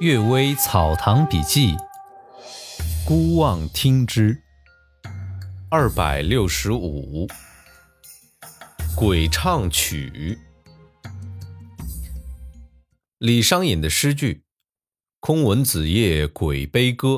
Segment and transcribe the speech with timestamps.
[0.00, 1.72] 岳微草堂笔记》，
[3.04, 4.44] 孤望听之。
[5.68, 7.26] 二百六十五，
[8.94, 10.38] 鬼唱曲。
[13.18, 14.34] 李商隐的诗句
[15.18, 17.08] 《空闻子夜鬼悲歌》，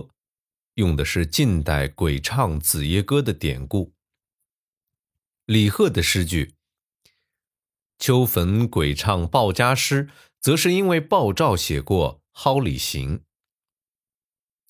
[0.77, 3.93] 用的是近代鬼唱子夜歌的典故。
[5.45, 6.55] 李贺的诗句
[7.99, 10.07] 《秋坟鬼唱鲍家诗》，
[10.41, 12.20] 则是因为鲍照写过。
[12.43, 13.23] 蒿里行，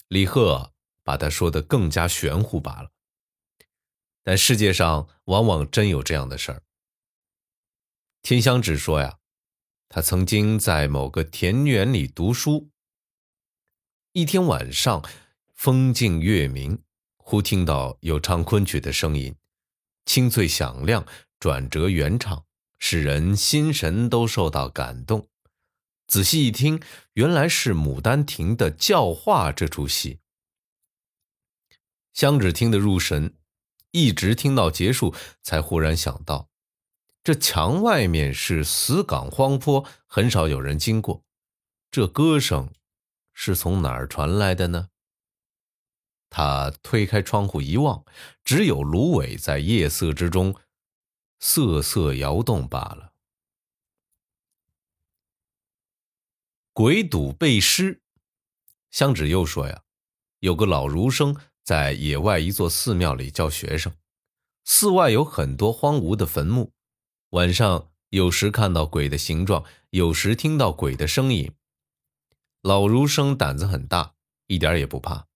[0.09, 0.73] 李贺
[1.05, 2.91] 把他说的更加玄乎罢了。
[4.25, 6.65] 但世界上往往真有这样的事儿。
[8.23, 9.21] 天香只说呀，
[9.89, 12.73] 他曾经在某个田园里读书，
[14.15, 15.09] 一天晚上，
[15.55, 16.83] 风静月明，
[17.19, 19.37] 忽听到有唱昆曲的声音，
[20.07, 21.07] 清脆响亮，
[21.39, 22.45] 转折圆畅，
[22.81, 25.29] 使人心神都受到感动。
[26.11, 26.83] 仔细一听，
[27.13, 30.19] 原来是《牡丹亭》的教化这出戏。
[32.13, 33.37] 香芷听得入神，
[33.93, 36.49] 一直听到结束，才忽然想到，
[37.23, 41.23] 这墙外面是死岗荒坡，很少有人经过，
[41.93, 42.73] 这歌声
[43.33, 44.89] 是从哪儿传来的呢？
[46.29, 48.05] 他推开窗户一望，
[48.43, 50.57] 只有芦苇在夜色之中
[51.39, 53.10] 瑟瑟摇动罢了。
[56.83, 58.01] 鬼赌背诗，
[58.91, 59.83] 香芷又说呀，
[60.39, 63.93] 有个老儒生在野外一座寺庙里教学生，
[64.65, 66.73] 寺外有很多荒芜的坟墓，
[67.33, 71.53] 晚上有时看到鬼的形状，有时听到鬼的声音。
[72.63, 74.15] 老儒生胆子很大，
[74.47, 75.27] 一点也不怕，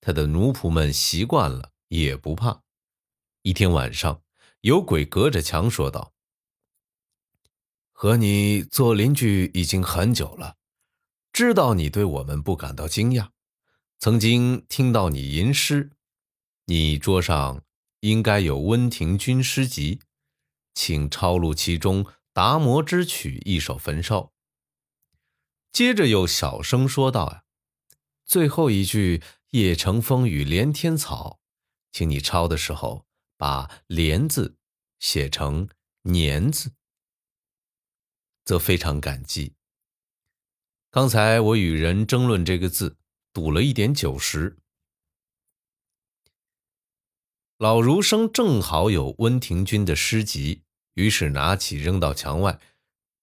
[0.00, 2.62] 他的奴仆们习惯了也不怕。
[3.42, 4.22] 一天晚上，
[4.60, 6.12] 有鬼隔着墙说道
[7.90, 10.54] ：“和你做邻居已经很久了。”
[11.34, 13.30] 知道你对我们不感到惊讶，
[13.98, 15.90] 曾经听到你吟诗，
[16.66, 17.64] 你桌上
[17.98, 19.98] 应该有温庭筠诗集，
[20.74, 24.32] 请抄录其中《达摩之曲》一首焚烧。
[25.72, 27.42] 接着又小声说道：“啊，
[28.24, 31.40] 最后一句‘夜乘风雨连天草’，
[31.90, 33.06] 请你抄的时候
[33.36, 34.56] 把‘连’字
[35.00, 35.68] 写成
[36.02, 36.70] ‘年’字，
[38.44, 39.56] 则非常感激。”
[40.94, 42.96] 刚才我与人争论这个字，
[43.32, 44.56] 赌了一点酒食。
[47.58, 50.62] 老儒生正好有温庭筠的诗集，
[50.94, 52.60] 于是拿起扔到墙外。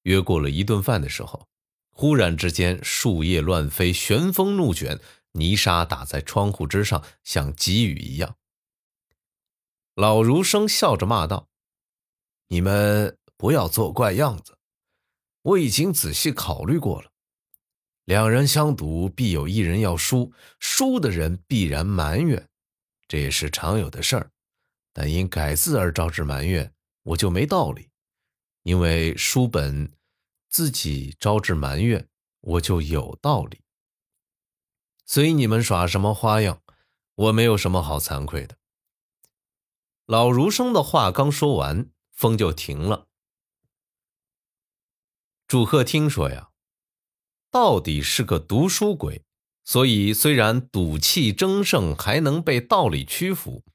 [0.01, 1.47] 约过了一顿饭的时候，
[1.91, 4.99] 忽然之间树叶乱飞，旋风怒卷，
[5.31, 8.35] 泥沙打在窗户之上，像急雨一样。
[9.95, 11.47] 老儒生笑着骂道
[12.49, 14.57] ：“你们不要做怪样子，
[15.43, 17.09] 我已经仔细考虑过了。”
[18.11, 22.49] 两人相赌，必有一人要输，输的人必然埋怨，
[23.07, 24.31] 这也是常有的事儿。
[24.91, 26.73] 但因改字而招致埋怨，
[27.03, 27.85] 我就没道理；
[28.63, 29.93] 因为书本
[30.49, 32.05] 自己招致埋怨，
[32.41, 33.61] 我就有道理。
[35.05, 36.61] 随你们耍什么花样，
[37.15, 38.57] 我没有什么好惭愧的。
[40.05, 43.07] 老儒生的话刚说完，风就停了。
[45.47, 46.50] 祝贺听说呀。
[47.51, 49.25] 到底是个读书鬼，
[49.65, 53.65] 所以虽然赌气争胜，还能被道理屈服。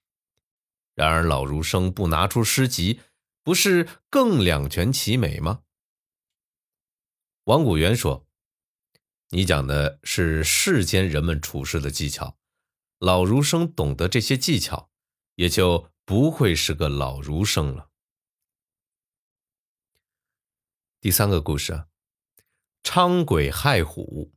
[0.94, 3.00] 然而老儒生不拿出诗集，
[3.42, 5.60] 不是更两全其美吗？
[7.44, 8.26] 王古元说
[9.28, 12.38] ：“你讲的是世间人们处事的技巧，
[12.98, 14.90] 老儒生懂得这些技巧，
[15.34, 17.90] 也就不会是个老儒生了。”
[20.98, 21.84] 第三个故事。
[22.86, 24.32] 伥鬼害虎。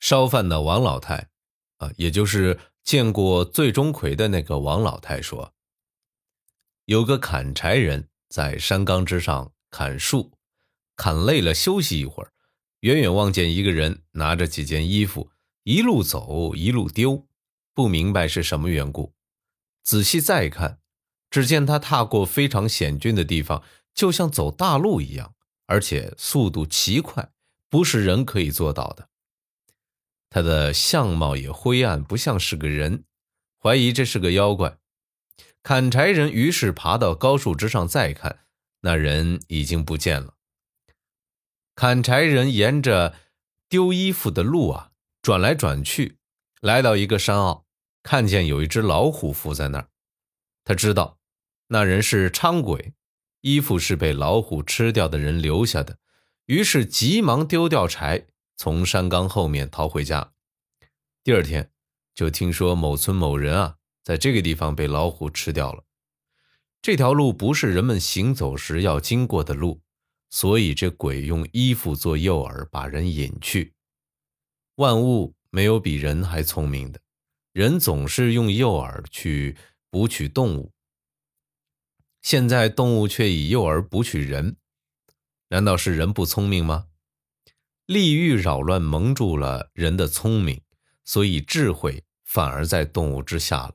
[0.00, 1.28] 烧饭的王老太，
[1.76, 5.52] 啊，也就是见过醉钟馗的那个王老太说，
[6.86, 10.38] 有个砍柴人在山岗之上砍树，
[10.96, 12.32] 砍累了休息一会儿，
[12.80, 15.30] 远远望见一个人拿着几件衣服，
[15.64, 17.28] 一路走一路丢，
[17.74, 19.12] 不明白是什么缘故。
[19.82, 20.80] 仔细再看，
[21.28, 23.62] 只见他踏过非常险峻的地方，
[23.94, 25.33] 就像走大路一样。
[25.66, 27.30] 而且速度奇快，
[27.68, 29.08] 不是人可以做到的。
[30.30, 33.04] 他的相貌也灰暗，不像是个人，
[33.60, 34.78] 怀疑这是个妖怪。
[35.62, 38.40] 砍柴人于是爬到高树之上再看，
[38.80, 40.34] 那人已经不见了。
[41.74, 43.16] 砍柴人沿着
[43.68, 46.18] 丢衣服的路啊转来转去，
[46.60, 47.64] 来到一个山坳，
[48.02, 49.88] 看见有一只老虎伏在那儿。
[50.64, 51.18] 他知道
[51.68, 52.92] 那人是伥鬼。
[53.44, 55.98] 衣服是被老虎吃掉的人留下的，
[56.46, 58.26] 于是急忙丢掉柴，
[58.56, 60.32] 从山岗后面逃回家。
[61.22, 61.70] 第二天，
[62.14, 65.84] 就听说某村某人啊，在这个地方被老虎吃掉了。
[66.80, 69.82] 这条路不是人们行走时要经过的路，
[70.30, 73.74] 所以这鬼用衣服做诱饵，把人引去。
[74.76, 76.98] 万物没有比人还聪明的，
[77.52, 79.54] 人总是用诱饵去
[79.90, 80.72] 捕取动物。
[82.24, 84.56] 现在动物却以诱饵捕取人，
[85.50, 86.86] 难道是人不聪明吗？
[87.84, 90.62] 利欲扰乱蒙住了人的聪明，
[91.04, 93.74] 所以智慧反而在动物之下了。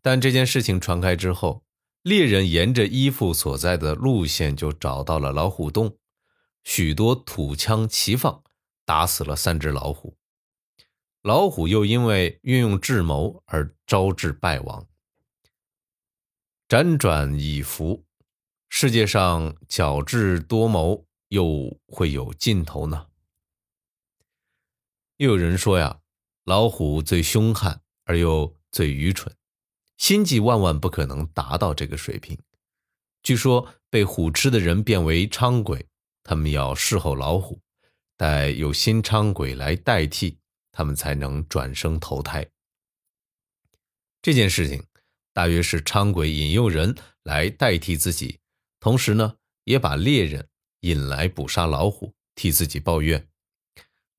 [0.00, 1.64] 但这件事情传开之后，
[2.02, 5.98] 猎人沿着依附所在的路线就找到了老虎洞，
[6.62, 8.44] 许多土枪齐放，
[8.84, 10.16] 打死了三只老虎。
[11.20, 14.86] 老虎又因为运用智谋而招致败亡。
[16.68, 18.04] 辗转以伏，
[18.68, 23.06] 世界上巧智多谋又会有尽头呢？
[25.18, 26.00] 又有人说呀，
[26.42, 29.32] 老虎最凶悍而又最愚蠢。
[29.96, 32.36] 心计万万不可能达到这个水平。
[33.22, 35.86] 据说被虎吃的人变为伥鬼，
[36.24, 37.60] 他们要侍候老虎，
[38.16, 40.40] 待有新伥鬼来代替，
[40.72, 42.50] 他们才能转生投胎。
[44.20, 44.84] 这件事情
[45.36, 48.38] 大约是伥鬼引诱人来代替自己，
[48.80, 49.34] 同时呢，
[49.64, 50.48] 也把猎人
[50.80, 53.28] 引来捕杀老虎，替自己报怨。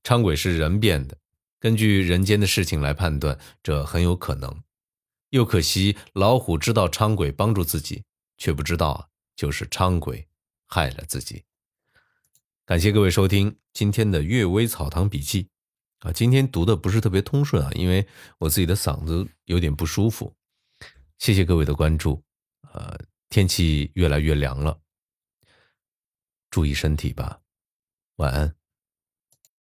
[0.04, 1.18] 伥鬼是人变的，
[1.60, 4.62] 根据人间的事情来判断，这很有可能。
[5.32, 8.04] 又可惜，老虎知道伥鬼帮助自己，
[8.38, 10.28] 却不知道啊，就是伥鬼
[10.68, 11.46] 害了自己。
[12.64, 15.46] 感谢各位收听今天的《阅微草堂笔记》
[16.08, 18.06] 啊，今天读的不是特别通顺啊，因为
[18.38, 20.36] 我自己的嗓子有点不舒服。
[21.20, 22.24] 谢谢各位的关注，
[22.74, 22.98] 呃，
[23.30, 24.80] 天气越来越凉了，
[26.50, 27.42] 注意身体吧，
[28.18, 28.57] 晚安。